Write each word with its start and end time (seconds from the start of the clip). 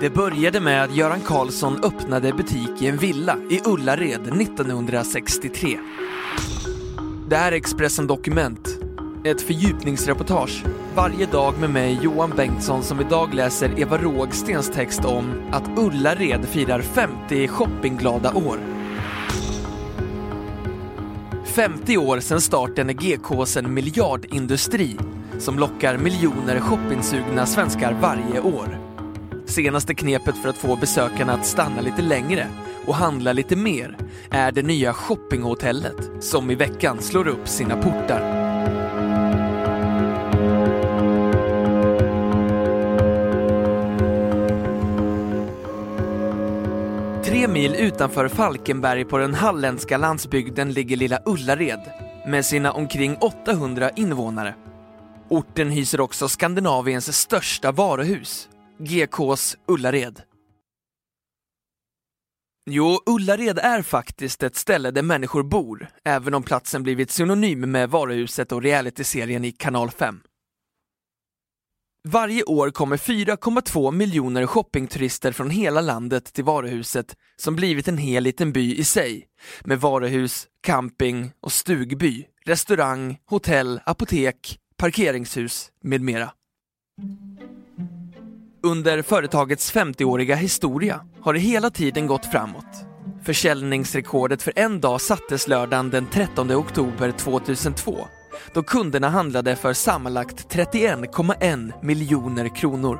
Det 0.00 0.10
började 0.10 0.60
med 0.60 0.84
att 0.84 0.96
Göran 0.96 1.20
Karlsson 1.20 1.84
öppnade 1.84 2.32
butik 2.32 2.82
i 2.82 2.86
en 2.86 2.96
villa 2.96 3.36
i 3.50 3.60
Ullared 3.64 4.40
1963. 4.40 5.78
Det 7.28 7.36
här 7.36 7.52
är 7.52 7.56
Expressen 7.56 8.06
Dokument, 8.06 8.68
ett 9.24 9.42
fördjupningsreportage 9.42 10.64
varje 10.94 11.26
dag 11.26 11.58
med 11.60 11.70
mig 11.70 11.98
Johan 12.02 12.32
Bengtsson 12.36 12.82
som 12.82 13.00
idag 13.00 13.34
läser 13.34 13.80
Eva 13.80 13.98
Rågstens 13.98 14.70
text 14.70 15.04
om 15.04 15.32
att 15.50 15.78
Ullared 15.78 16.44
firar 16.44 16.80
50 16.80 17.48
shoppingglada 17.48 18.32
år. 18.34 18.58
50 21.44 21.96
år 21.96 22.20
sedan 22.20 22.40
starten 22.40 22.90
är 22.90 22.94
GKs 22.94 23.56
en 23.56 23.74
miljardindustri 23.74 24.96
som 25.38 25.58
lockar 25.58 25.98
miljoner 25.98 26.60
shoppingsugna 26.60 27.46
svenskar 27.46 27.96
varje 28.00 28.40
år. 28.40 28.89
Senaste 29.50 29.94
knepet 29.94 30.36
för 30.36 30.48
att 30.48 30.56
få 30.56 30.76
besökarna 30.76 31.32
att 31.32 31.46
stanna 31.46 31.80
lite 31.80 32.02
längre 32.02 32.46
och 32.86 32.94
handla 32.94 33.32
lite 33.32 33.56
mer 33.56 33.96
är 34.30 34.52
det 34.52 34.62
nya 34.62 34.92
shoppinghotellet 34.92 36.10
som 36.20 36.50
i 36.50 36.54
veckan 36.54 37.02
slår 37.02 37.28
upp 37.28 37.48
sina 37.48 37.76
portar. 37.76 38.20
Tre 47.24 47.48
mil 47.48 47.74
utanför 47.74 48.28
Falkenberg 48.28 49.04
på 49.04 49.18
den 49.18 49.34
halländska 49.34 49.96
landsbygden 49.96 50.72
ligger 50.72 50.96
lilla 50.96 51.18
Ullared 51.26 51.90
med 52.26 52.44
sina 52.44 52.72
omkring 52.72 53.16
800 53.16 53.90
invånare. 53.90 54.54
Orten 55.28 55.70
hyser 55.70 56.00
också 56.00 56.28
Skandinaviens 56.28 57.16
största 57.16 57.72
varuhus, 57.72 58.48
GKs 58.80 59.56
Ullared. 59.66 60.22
Jo, 62.70 62.98
Ullared 63.06 63.58
är 63.58 63.82
faktiskt 63.82 64.42
ett 64.42 64.56
ställe 64.56 64.90
där 64.90 65.02
människor 65.02 65.42
bor, 65.42 65.88
även 66.04 66.34
om 66.34 66.42
platsen 66.42 66.82
blivit 66.82 67.10
synonym 67.10 67.60
med 67.60 67.90
varuhuset 67.90 68.52
och 68.52 68.62
realityserien 68.62 69.44
i 69.44 69.52
Kanal 69.52 69.90
5. 69.90 70.20
Varje 72.08 72.42
år 72.42 72.70
kommer 72.70 72.96
4,2 72.96 73.92
miljoner 73.92 74.46
shoppingturister 74.46 75.32
från 75.32 75.50
hela 75.50 75.80
landet 75.80 76.32
till 76.32 76.44
varuhuset 76.44 77.16
som 77.36 77.56
blivit 77.56 77.88
en 77.88 77.98
hel 77.98 78.22
liten 78.22 78.52
by 78.52 78.74
i 78.76 78.84
sig, 78.84 79.26
med 79.64 79.80
varuhus, 79.80 80.46
camping 80.62 81.32
och 81.40 81.52
stugby, 81.52 82.26
restaurang, 82.44 83.18
hotell, 83.26 83.80
apotek, 83.84 84.58
parkeringshus 84.76 85.70
med 85.82 86.00
mera. 86.00 86.32
Under 88.62 89.02
företagets 89.02 89.74
50-åriga 89.74 90.36
historia 90.36 91.00
har 91.20 91.32
det 91.32 91.40
hela 91.40 91.70
tiden 91.70 92.06
gått 92.06 92.26
framåt. 92.26 92.86
Försäljningsrekordet 93.24 94.42
för 94.42 94.52
en 94.56 94.80
dag 94.80 95.00
sattes 95.00 95.48
lördagen 95.48 95.90
den 95.90 96.06
13 96.06 96.52
oktober 96.52 97.12
2002 97.12 97.96
då 98.54 98.62
kunderna 98.62 99.08
handlade 99.08 99.56
för 99.56 99.72
sammanlagt 99.72 100.54
31,1 100.54 101.72
miljoner 101.82 102.56
kronor. 102.56 102.98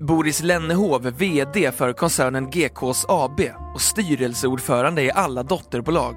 Boris 0.00 0.42
Lennehov, 0.42 1.02
VD 1.02 1.72
för 1.72 1.92
koncernen 1.92 2.50
GKs 2.50 3.06
AB 3.08 3.40
och 3.74 3.80
styrelseordförande 3.80 5.02
i 5.02 5.10
alla 5.10 5.42
dotterbolag. 5.42 6.16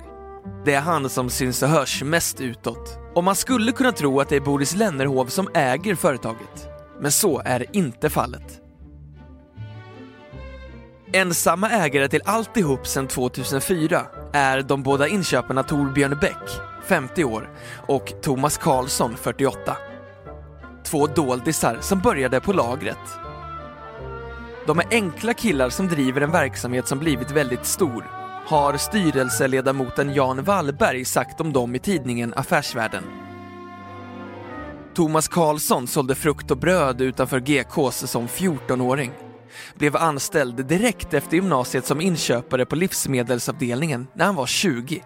Det 0.65 0.73
är 0.73 0.81
han 0.81 1.09
som 1.09 1.29
syns 1.29 1.63
och 1.63 1.69
hörs 1.69 2.03
mest 2.03 2.41
utåt. 2.41 2.99
Och 3.15 3.23
man 3.23 3.35
skulle 3.35 3.71
kunna 3.71 3.91
tro 3.91 4.19
att 4.19 4.29
det 4.29 4.35
är 4.35 4.41
Boris 4.41 4.75
Lennehov 4.75 5.25
som 5.25 5.49
äger 5.53 5.95
företaget. 5.95 6.68
Men 6.99 7.11
så 7.11 7.41
är 7.45 7.65
inte 7.75 8.09
fallet. 8.09 8.61
Ensamma 11.11 11.69
ägare 11.69 12.07
till 12.07 12.21
alltihop 12.25 12.87
sedan 12.87 13.07
2004 13.07 14.05
är 14.33 14.61
de 14.61 14.83
båda 14.83 15.07
inköparna 15.07 15.63
Torbjörn 15.63 16.17
Bäck, 16.21 16.59
50 16.85 17.23
år, 17.23 17.49
och 17.87 18.13
Thomas 18.21 18.57
Karlsson, 18.57 19.17
48. 19.17 19.77
Två 20.83 21.07
doldisar 21.07 21.77
som 21.81 21.99
började 21.99 22.41
på 22.41 22.53
lagret. 22.53 22.97
De 24.65 24.79
är 24.79 24.85
enkla 24.91 25.33
killar 25.33 25.69
som 25.69 25.87
driver 25.87 26.21
en 26.21 26.31
verksamhet 26.31 26.87
som 26.87 26.99
blivit 26.99 27.31
väldigt 27.31 27.65
stor, 27.65 28.05
har 28.45 28.77
styrelseledamoten 28.77 30.13
Jan 30.13 30.43
Wallberg 30.43 31.05
sagt 31.05 31.41
om 31.41 31.53
dem 31.53 31.75
i 31.75 31.79
tidningen 31.79 32.33
Affärsvärlden. 32.35 33.03
Thomas 34.99 35.27
Karlsson 35.27 35.87
sålde 35.87 36.15
frukt 36.15 36.51
och 36.51 36.57
bröd 36.57 37.01
utanför 37.01 37.39
GKs 37.39 38.11
som 38.11 38.27
14-åring. 38.27 39.11
Blev 39.75 39.97
anställd 39.97 40.65
direkt 40.65 41.13
efter 41.13 41.35
gymnasiet 41.35 41.85
som 41.85 42.01
inköpare 42.01 42.65
på 42.65 42.75
livsmedelsavdelningen 42.75 44.07
när 44.15 44.25
han 44.25 44.35
var 44.35 44.45
20. 44.45 45.03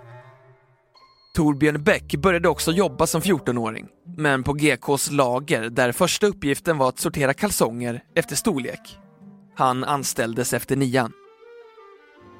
Torbjörn 1.35 1.83
Bäck 1.83 2.15
började 2.15 2.49
också 2.49 2.71
jobba 2.71 3.07
som 3.07 3.21
14-åring, 3.21 3.87
men 4.17 4.43
på 4.43 4.53
GKs 4.53 5.11
lager 5.11 5.69
där 5.69 5.91
första 5.91 6.27
uppgiften 6.27 6.77
var 6.77 6.89
att 6.89 6.99
sortera 6.99 7.33
kalsonger 7.33 8.03
efter 8.15 8.35
storlek. 8.35 8.99
Han 9.55 9.83
anställdes 9.83 10.53
efter 10.53 10.75
nian. 10.75 11.11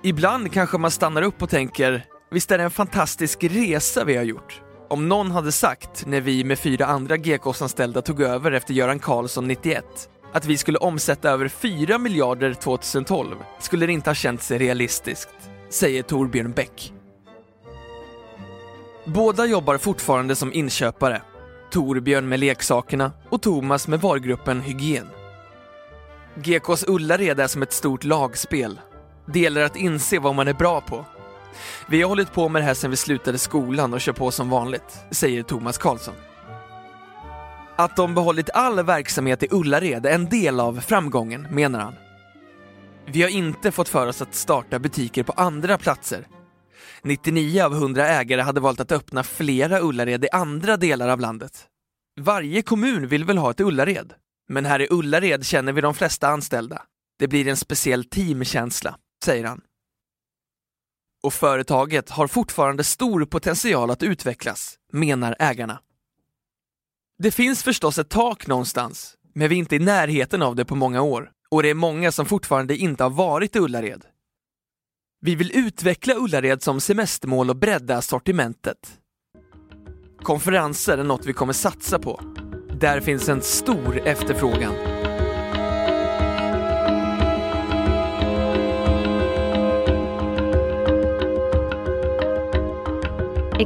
Ibland 0.04 0.54
kanske 0.54 0.78
man 0.78 0.92
stannar 0.92 1.22
upp 1.22 1.42
och 1.42 1.50
tänker, 1.50 2.06
visst 2.32 2.52
är 2.52 2.58
det 2.58 2.64
en 2.64 2.72
fantastisk 2.72 3.44
resa 3.44 4.04
vi 4.04 4.16
har 4.16 4.24
gjort? 4.24 4.62
Om 4.94 5.10
någon 5.10 5.32
hade 5.32 5.52
sagt, 5.52 6.06
när 6.06 6.22
vi 6.22 6.44
med 6.44 6.60
fyra 6.60 6.86
andra 6.86 7.18
GKs-anställda 7.18 8.02
tog 8.02 8.22
över 8.22 8.52
efter 8.52 8.74
Göran 8.74 9.00
Karlsson 9.00 9.48
91, 9.48 9.86
att 10.34 10.46
vi 10.46 10.58
skulle 10.58 10.78
omsätta 10.78 11.30
över 11.30 11.48
4 11.48 11.98
miljarder 11.98 12.54
2012 12.54 13.36
skulle 13.60 13.86
det 13.86 13.94
inte 13.94 14.10
ha 14.10 14.16
känts 14.16 14.52
realistiskt, 14.52 15.50
säger 15.70 16.04
Torbjörn 16.04 16.52
Bäck. 16.52 16.94
Båda 19.06 19.46
jobbar 19.46 19.78
fortfarande 19.78 20.36
som 20.36 20.54
inköpare. 20.54 21.22
Torbjörn 21.72 22.30
med 22.30 22.40
leksakerna 22.40 23.12
och 23.30 23.42
Thomas 23.42 23.88
med 23.88 24.02
varugruppen 24.02 24.62
Hygien. 24.62 25.08
GKs 26.36 26.86
Ullared 26.88 27.40
är 27.40 27.48
som 27.48 27.62
ett 27.62 27.74
stort 27.74 28.04
lagspel. 28.04 28.80
Det 29.26 29.40
gäller 29.40 29.64
att 29.64 29.76
inse 29.76 30.20
vad 30.20 30.36
man 30.36 30.48
är 30.48 30.54
bra 30.54 30.82
på. 30.82 31.06
Vi 31.88 32.02
har 32.02 32.10
hållit 32.10 32.34
på 32.34 32.50
med 32.50 32.62
det 32.62 32.66
här 32.66 32.74
sedan 32.74 32.92
vi 32.92 32.98
slutade 32.98 33.38
skolan 33.38 33.94
och 33.94 34.02
kör 34.02 34.14
på 34.14 34.32
som 34.32 34.50
vanligt, 34.50 34.98
säger 35.12 35.44
Thomas 35.44 35.78
Karlsson. 35.78 36.16
Att 37.76 37.96
de 37.96 38.16
behållit 38.16 38.50
all 38.54 38.84
verksamhet 38.84 39.44
i 39.44 39.48
Ullared 39.52 40.06
är 40.06 40.16
en 40.16 40.30
del 40.30 40.60
av 40.60 40.82
framgången, 40.82 41.48
menar 41.52 41.80
han. 41.80 41.94
Vi 43.06 43.22
har 43.22 43.30
inte 43.30 43.72
fått 43.72 43.90
för 43.90 44.08
oss 44.08 44.22
att 44.22 44.36
starta 44.36 44.80
butiker 44.80 45.24
på 45.24 45.32
andra 45.32 45.78
platser. 45.78 46.28
99 47.04 47.64
av 47.64 47.74
100 47.74 48.08
ägare 48.08 48.42
hade 48.42 48.60
valt 48.60 48.80
att 48.80 48.92
öppna 48.92 49.24
flera 49.24 49.80
Ullared 49.80 50.26
i 50.26 50.30
andra 50.32 50.78
delar 50.78 51.10
av 51.10 51.20
landet. 51.20 51.66
Varje 52.22 52.62
kommun 52.62 53.08
vill 53.08 53.26
väl 53.26 53.38
ha 53.38 53.52
ett 53.52 53.60
Ullared, 53.60 54.14
men 54.50 54.66
här 54.66 54.82
i 54.82 54.88
Ullared 54.90 55.46
känner 55.46 55.74
vi 55.74 55.82
de 55.82 55.94
flesta 55.94 56.28
anställda. 56.28 56.82
Det 57.20 57.28
blir 57.28 57.48
en 57.48 57.58
speciell 57.58 58.04
teamkänsla, 58.04 58.96
säger 59.26 59.44
han. 59.46 59.62
Och 61.24 61.34
företaget 61.34 62.10
har 62.10 62.28
fortfarande 62.28 62.84
stor 62.84 63.26
potential 63.26 63.92
att 63.92 64.04
utvecklas, 64.04 64.76
menar 64.92 65.36
ägarna. 65.40 65.80
Det 67.18 67.32
finns 67.32 67.64
förstås 67.64 67.98
ett 67.98 68.10
tak 68.10 68.48
någonstans, 68.48 69.16
men 69.36 69.50
vi 69.50 69.56
är 69.56 69.60
inte 69.60 69.76
i 69.76 69.80
närheten 69.80 70.42
av 70.42 70.56
det 70.56 70.66
på 70.66 70.76
många 70.76 71.02
år 71.02 71.32
och 71.50 71.64
det 71.64 71.70
är 71.70 71.74
många 71.74 72.12
som 72.12 72.26
fortfarande 72.26 72.78
inte 72.78 73.04
har 73.04 73.10
varit 73.10 73.56
i 73.56 73.60
Ullared. 73.60 74.06
Vi 75.22 75.36
vill 75.36 75.58
utveckla 75.58 76.16
Ullared 76.16 76.64
som 76.64 76.82
semestermål 76.82 77.50
och 77.50 77.56
bredda 77.56 78.02
sortimentet. 78.02 79.00
Konferenser 80.24 80.98
är 80.98 81.04
något 81.04 81.26
vi 81.26 81.34
kommer 81.34 81.54
satsa 81.54 82.00
på. 82.00 82.22
Där 82.80 83.02
finns 83.02 83.30
en 83.30 83.42
stor 83.42 84.08
efterfrågan. 84.08 84.93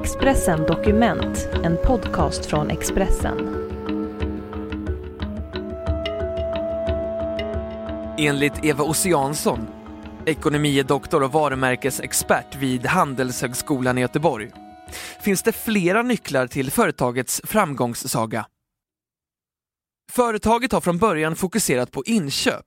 Expressen 0.02 0.66
Dokument, 0.66 1.50
en 1.64 1.78
podcast 1.78 2.46
från 2.46 2.70
Expressen. 2.70 3.38
Enligt 8.18 8.66
Eva 8.66 8.84
Ossiansson, 8.84 9.68
ekonomidoktor 10.26 11.24
och 11.24 11.32
varumärkesexpert 11.32 12.56
vid 12.56 12.86
Handelshögskolan 12.86 13.98
i 13.98 14.02
Göteborg, 14.02 14.52
finns 15.22 15.44
det 15.44 15.52
flera 15.52 16.02
nycklar 16.02 16.48
till 16.48 16.72
företagets 16.72 17.42
framgångssaga. 17.44 18.46
Företaget 20.12 20.72
har 20.72 20.82
från 20.82 20.98
början 20.98 21.36
fokuserat 21.36 21.92
på 21.92 22.04
inköp. 22.06 22.66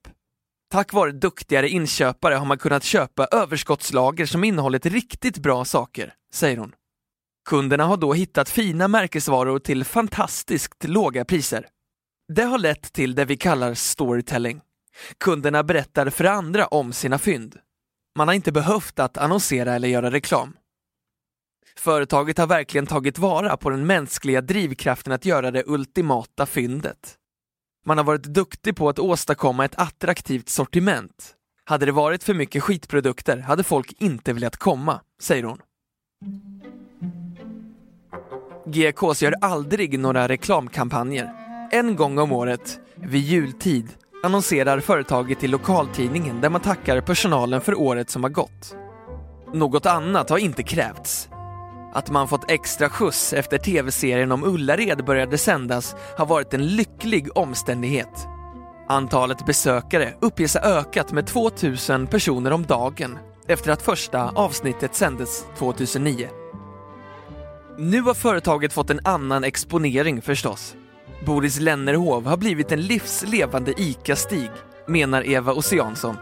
Tack 0.71 0.93
vare 0.93 1.13
duktigare 1.13 1.69
inköpare 1.69 2.35
har 2.35 2.47
man 2.47 2.59
kunnat 2.59 2.85
köpa 2.85 3.27
överskottslager 3.33 4.27
som 4.27 4.45
innehållit 4.45 4.87
riktigt 4.87 5.39
bra 5.39 5.65
saker, 5.65 6.15
säger 6.35 6.57
hon. 6.57 6.73
Kunderna 7.51 7.85
har 7.85 7.97
då 7.97 8.13
hittat 8.13 8.49
fina 8.49 8.89
märkesvaror 8.89 9.59
till 9.59 9.85
fantastiskt 9.85 10.85
låga 10.85 11.25
priser. 11.25 11.67
Det 12.33 12.43
har 12.43 12.59
lett 12.59 12.93
till 12.93 13.15
det 13.15 13.25
vi 13.25 13.37
kallar 13.37 13.75
storytelling. 13.75 14.61
Kunderna 15.19 15.63
berättar 15.63 16.11
för 16.11 16.25
andra 16.25 16.67
om 16.67 16.93
sina 16.93 17.19
fynd. 17.19 17.57
Man 18.17 18.29
har 18.29 18.35
inte 18.35 18.53
behövt 18.53 18.99
att 18.99 19.19
annonsera 19.19 19.75
eller 19.75 19.89
göra 19.89 20.11
reklam. 20.11 20.57
Företaget 21.77 22.39
har 22.39 22.47
verkligen 22.47 22.87
tagit 22.87 23.19
vara 23.19 23.57
på 23.57 23.71
den 23.71 23.87
mänskliga 23.87 24.41
drivkraften 24.41 25.13
att 25.13 25.25
göra 25.25 25.51
det 25.51 25.65
ultimata 25.67 26.47
fyndet. 26.47 27.15
Man 27.87 27.99
har 27.99 28.05
varit 28.05 28.25
duktig 28.25 28.77
på 28.77 28.89
att 28.89 28.99
åstadkomma 28.99 29.65
ett 29.65 29.79
attraktivt 29.79 30.49
sortiment. 30.49 31.35
Hade 31.65 31.87
det 31.87 31.93
varit 31.93 32.25
för 32.25 32.35
mycket 32.35 32.63
skitprodukter 32.63 33.39
hade 33.39 33.63
folk 33.63 33.93
inte 33.99 34.33
velat 34.33 34.57
komma, 34.57 35.01
säger 35.21 35.45
hon. 35.45 35.59
GKs 38.71 39.23
gör 39.23 39.35
aldrig 39.41 39.99
några 39.99 40.29
reklamkampanjer. 40.29 41.31
En 41.73 41.97
gång 41.97 42.19
om 42.19 42.33
året, 42.33 42.79
vid 42.95 43.23
jultid, 43.23 43.89
annonserar 44.25 44.81
företaget 44.81 45.45
i 45.45 45.49
lokaltidningen 45.49 46.41
där 46.41 46.51
man 46.51 46.61
tackar 46.61 47.01
personalen 47.01 47.61
för 47.61 47.81
året 47.81 48.11
som 48.11 48.23
har 48.23 48.31
gått. 48.31 48.77
Något 49.55 49.87
annat 49.87 50.31
har 50.31 50.39
inte 50.39 50.63
krävts. 50.63 51.29
Att 51.93 52.11
man 52.11 52.29
fått 52.29 52.51
extra 52.51 52.89
skjuts 52.89 53.33
efter 53.33 53.59
tv-serien 53.59 54.33
om 54.33 54.45
Ullared 54.45 55.05
började 55.05 55.39
sändas 55.39 55.97
har 56.17 56.27
varit 56.27 56.55
en 56.55 56.67
lycklig 56.67 57.39
omständighet. 57.39 58.27
Antalet 58.89 59.47
besökare 59.47 60.15
uppges 60.21 60.55
ha 60.55 60.61
ökat 60.61 61.13
med 61.13 61.27
2000 61.27 62.07
personer 62.07 62.53
om 62.53 62.63
dagen 62.63 63.19
efter 63.49 63.73
att 63.73 63.83
första 63.83 64.29
avsnittet 64.29 64.95
sändes 64.95 65.45
2009. 65.59 66.40
Nu 67.83 68.01
har 68.01 68.15
företaget 68.15 68.73
fått 68.73 68.91
en 68.91 69.01
annan 69.05 69.45
exponering 69.45 70.23
förstås. 70.23 70.75
Boris 71.27 71.61
Lennerhov 71.61 72.27
har 72.27 72.37
blivit 72.37 72.73
en 72.73 72.81
livslevande 72.81 73.73
ICA-Stig, 73.73 74.51
menar 74.87 75.29
Eva 75.29 75.53
Ossiansson. 75.53 76.17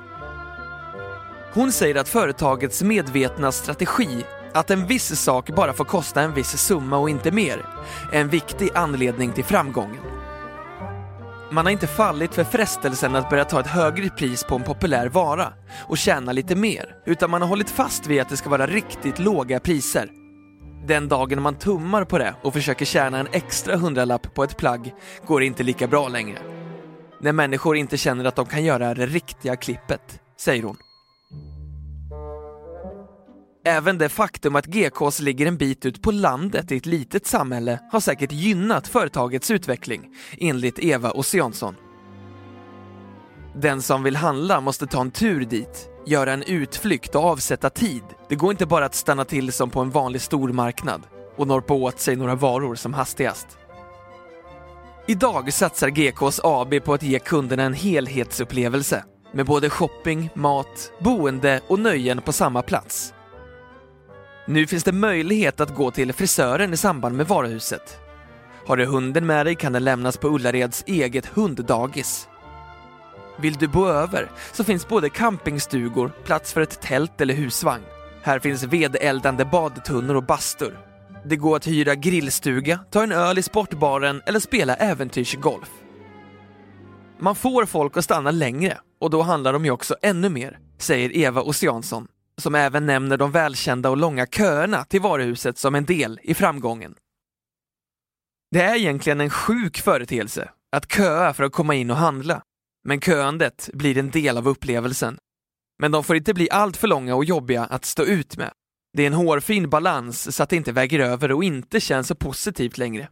Hon 1.54 1.72
säger 1.72 1.94
att 1.94 2.08
företagets 2.08 2.82
medvetna 2.82 3.52
strategi 3.52 4.24
att 4.54 4.70
en 4.70 4.86
viss 4.86 5.20
sak 5.20 5.50
bara 5.50 5.72
får 5.72 5.84
kosta 5.84 6.20
en 6.22 6.34
viss 6.34 6.58
summa 6.58 6.98
och 6.98 7.10
inte 7.10 7.30
mer 7.30 7.66
är 8.12 8.20
en 8.20 8.28
viktig 8.28 8.68
anledning 8.74 9.32
till 9.32 9.44
framgången. 9.44 10.02
Man 11.50 11.66
har 11.66 11.72
inte 11.72 11.86
fallit 11.86 12.34
för 12.34 12.44
frestelsen 12.44 13.16
att 13.16 13.30
börja 13.30 13.44
ta 13.44 13.60
ett 13.60 13.66
högre 13.66 14.10
pris 14.10 14.44
på 14.44 14.54
en 14.54 14.62
populär 14.62 15.08
vara 15.08 15.52
och 15.88 15.98
tjäna 15.98 16.32
lite 16.32 16.56
mer, 16.56 16.94
utan 17.06 17.30
man 17.30 17.42
har 17.42 17.48
hållit 17.48 17.70
fast 17.70 18.06
vid 18.06 18.20
att 18.20 18.28
det 18.28 18.36
ska 18.36 18.50
vara 18.50 18.66
riktigt 18.66 19.18
låga 19.18 19.60
priser. 19.60 20.10
Den 20.88 21.08
dagen 21.08 21.42
man 21.42 21.54
tummar 21.54 22.04
på 22.04 22.18
det 22.18 22.34
och 22.42 22.52
försöker 22.52 22.84
tjäna 22.84 23.18
en 23.18 23.28
extra 23.32 23.76
hundralapp 23.76 24.34
på 24.34 24.44
ett 24.44 24.56
plagg 24.56 24.94
går 25.26 25.40
det 25.40 25.46
inte 25.46 25.62
lika 25.62 25.86
bra 25.86 26.08
längre. 26.08 26.38
När 27.20 27.32
människor 27.32 27.76
inte 27.76 27.96
känner 27.96 28.24
att 28.24 28.36
de 28.36 28.46
kan 28.46 28.64
göra 28.64 28.94
det 28.94 29.06
riktiga 29.06 29.56
klippet, 29.56 30.20
säger 30.40 30.62
hon. 30.62 30.76
Även 33.64 33.98
det 33.98 34.08
faktum 34.08 34.56
att 34.56 34.66
GKs 34.66 35.20
ligger 35.20 35.46
en 35.46 35.56
bit 35.56 35.86
ut 35.86 36.02
på 36.02 36.10
landet 36.10 36.72
i 36.72 36.76
ett 36.76 36.86
litet 36.86 37.26
samhälle 37.26 37.78
har 37.92 38.00
säkert 38.00 38.32
gynnat 38.32 38.88
företagets 38.88 39.50
utveckling, 39.50 40.14
enligt 40.38 40.78
Eva 40.78 41.10
Ossiansson. 41.10 41.74
Den 43.60 43.82
som 43.82 44.02
vill 44.02 44.16
handla 44.16 44.60
måste 44.60 44.86
ta 44.86 45.00
en 45.00 45.10
tur 45.10 45.44
dit, 45.44 45.88
göra 46.06 46.32
en 46.32 46.42
utflykt 46.42 47.14
och 47.14 47.24
avsätta 47.24 47.70
tid. 47.70 48.02
Det 48.28 48.34
går 48.34 48.50
inte 48.50 48.66
bara 48.66 48.84
att 48.84 48.94
stanna 48.94 49.24
till 49.24 49.52
som 49.52 49.70
på 49.70 49.80
en 49.80 49.90
vanlig 49.90 50.22
stormarknad 50.22 51.02
och 51.36 51.46
norpa 51.46 51.74
åt 51.74 52.00
sig 52.00 52.16
några 52.16 52.34
varor 52.34 52.74
som 52.74 52.94
hastigast. 52.94 53.58
Idag 55.06 55.52
satsar 55.52 55.88
GKs 55.88 56.40
AB 56.44 56.84
på 56.84 56.94
att 56.94 57.02
ge 57.02 57.18
kunderna 57.18 57.62
en 57.62 57.74
helhetsupplevelse 57.74 59.04
med 59.32 59.46
både 59.46 59.70
shopping, 59.70 60.30
mat, 60.34 60.92
boende 60.98 61.60
och 61.68 61.78
nöjen 61.78 62.20
på 62.20 62.32
samma 62.32 62.62
plats. 62.62 63.14
Nu 64.46 64.66
finns 64.66 64.84
det 64.84 64.92
möjlighet 64.92 65.60
att 65.60 65.74
gå 65.74 65.90
till 65.90 66.12
frisören 66.12 66.72
i 66.72 66.76
samband 66.76 67.16
med 67.16 67.28
varuhuset. 67.28 67.98
Har 68.66 68.76
du 68.76 68.86
hunden 68.86 69.26
med 69.26 69.46
dig 69.46 69.54
kan 69.54 69.72
den 69.72 69.84
lämnas 69.84 70.16
på 70.16 70.28
Ullareds 70.28 70.84
eget 70.86 71.26
hunddagis. 71.26 72.27
Vill 73.40 73.54
du 73.54 73.68
bo 73.68 73.86
över 73.86 74.30
så 74.52 74.64
finns 74.64 74.88
både 74.88 75.10
campingstugor, 75.10 76.12
plats 76.24 76.52
för 76.52 76.60
ett 76.60 76.80
tält 76.80 77.20
eller 77.20 77.34
husvagn. 77.34 77.84
Här 78.22 78.38
finns 78.38 78.64
vedeldande 78.64 79.44
badtunnor 79.44 80.14
och 80.14 80.24
bastur. 80.24 80.78
Det 81.24 81.36
går 81.36 81.56
att 81.56 81.66
hyra 81.66 81.94
grillstuga, 81.94 82.80
ta 82.90 83.02
en 83.02 83.12
öl 83.12 83.38
i 83.38 83.42
sportbaren 83.42 84.22
eller 84.26 84.40
spela 84.40 84.74
äventyrsgolf. 84.76 85.70
Man 87.20 87.34
får 87.34 87.66
folk 87.66 87.96
att 87.96 88.04
stanna 88.04 88.30
längre 88.30 88.78
och 89.00 89.10
då 89.10 89.22
handlar 89.22 89.52
de 89.52 89.64
ju 89.64 89.70
också 89.70 89.96
ännu 90.02 90.28
mer, 90.28 90.58
säger 90.78 91.16
Eva 91.16 91.42
Ossiansson, 91.42 92.08
som 92.38 92.54
även 92.54 92.86
nämner 92.86 93.16
de 93.16 93.30
välkända 93.30 93.90
och 93.90 93.96
långa 93.96 94.26
köerna 94.26 94.84
till 94.84 95.00
varuhuset 95.00 95.58
som 95.58 95.74
en 95.74 95.84
del 95.84 96.20
i 96.22 96.34
framgången. 96.34 96.94
Det 98.50 98.62
är 98.62 98.76
egentligen 98.76 99.20
en 99.20 99.30
sjuk 99.30 99.78
företeelse 99.78 100.50
att 100.72 100.92
köa 100.92 101.34
för 101.34 101.44
att 101.44 101.52
komma 101.52 101.74
in 101.74 101.90
och 101.90 101.96
handla, 101.96 102.42
men 102.84 103.00
köandet 103.00 103.70
blir 103.72 103.98
en 103.98 104.10
del 104.10 104.36
av 104.36 104.48
upplevelsen. 104.48 105.18
Men 105.78 105.92
de 105.92 106.04
får 106.04 106.16
inte 106.16 106.34
bli 106.34 106.50
alltför 106.50 106.88
långa 106.88 107.14
och 107.14 107.24
jobbiga 107.24 107.64
att 107.64 107.84
stå 107.84 108.04
ut 108.04 108.36
med. 108.36 108.52
Det 108.92 109.02
är 109.02 109.06
en 109.06 109.12
hårfin 109.12 109.70
balans 109.70 110.36
så 110.36 110.42
att 110.42 110.50
det 110.50 110.56
inte 110.56 110.72
väger 110.72 110.98
över 110.98 111.32
och 111.32 111.44
inte 111.44 111.80
känns 111.80 112.08
så 112.08 112.14
positivt 112.14 112.78
längre. 112.78 113.08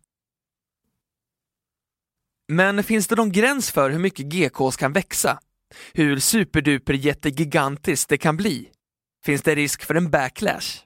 Men 2.49 2.85
finns 2.85 3.09
det 3.09 3.17
någon 3.17 3.33
gräns 3.33 3.71
för 3.71 3.91
hur 3.91 3.99
mycket 3.99 4.27
GKs 4.27 4.77
kan 4.77 4.93
växa? 4.93 5.39
Hur 5.93 6.19
superduper 6.19 6.95
jättegigantiskt 6.95 8.09
det 8.09 8.19
kan 8.19 8.37
bli? 8.37 8.69
Finns 9.25 9.43
det 9.43 9.55
risk 9.55 9.85
för 9.85 9.95
en 9.95 10.11
backlash? 10.11 10.83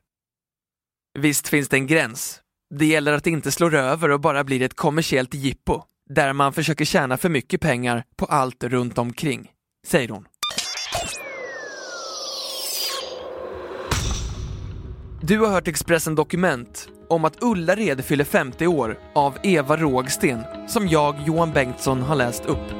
Visst 1.19 1.49
finns 1.49 1.69
det 1.69 1.77
en 1.77 1.87
gräns. 1.87 2.41
Det 2.75 2.87
gäller 2.87 3.13
att 3.13 3.27
inte 3.27 3.53
slå 3.53 3.71
över 3.71 4.11
och 4.11 4.21
bara 4.21 4.45
blir 4.45 4.63
ett 4.63 4.75
kommersiellt 4.75 5.35
jippo, 5.35 5.83
där 6.15 6.33
man 6.33 6.53
försöker 6.53 6.85
tjäna 6.85 7.17
för 7.17 7.29
mycket 7.29 7.61
pengar 7.61 8.05
på 8.17 8.27
allt 8.27 8.65
runt 8.65 8.99
omkring, 8.99 9.51
säger 9.87 10.09
hon. 10.09 10.27
Du 15.23 15.39
har 15.39 15.49
hört 15.49 15.69
Expressen 15.69 16.15
Dokument 16.15 16.89
om 17.09 17.25
att 17.25 17.43
Ullared 17.43 18.05
fyller 18.05 18.25
50 18.25 18.67
år 18.67 18.99
av 19.15 19.39
Eva 19.43 19.77
Rågsten 19.77 20.45
som 20.69 20.89
jag, 20.89 21.17
Johan 21.27 21.53
Bengtsson, 21.53 22.03
har 22.03 22.17
läst 22.17 22.47
upp. 22.47 22.80